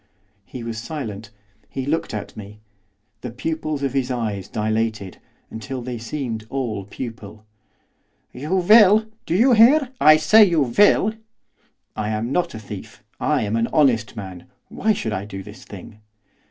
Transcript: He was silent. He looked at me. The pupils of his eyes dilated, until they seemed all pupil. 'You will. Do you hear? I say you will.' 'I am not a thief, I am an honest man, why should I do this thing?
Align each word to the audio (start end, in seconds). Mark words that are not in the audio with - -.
He 0.47 0.63
was 0.63 0.79
silent. 0.79 1.29
He 1.69 1.85
looked 1.85 2.11
at 2.11 2.35
me. 2.35 2.59
The 3.21 3.29
pupils 3.29 3.83
of 3.83 3.93
his 3.93 4.09
eyes 4.09 4.47
dilated, 4.47 5.19
until 5.51 5.83
they 5.83 5.99
seemed 5.99 6.47
all 6.49 6.85
pupil. 6.85 7.45
'You 8.33 8.55
will. 8.55 9.05
Do 9.27 9.35
you 9.35 9.53
hear? 9.53 9.89
I 10.01 10.17
say 10.17 10.43
you 10.43 10.61
will.' 10.61 11.13
'I 11.95 12.09
am 12.09 12.31
not 12.31 12.55
a 12.55 12.59
thief, 12.59 13.03
I 13.19 13.43
am 13.43 13.55
an 13.55 13.67
honest 13.67 14.15
man, 14.15 14.47
why 14.69 14.93
should 14.93 15.13
I 15.13 15.23
do 15.25 15.43
this 15.43 15.65
thing? 15.65 15.99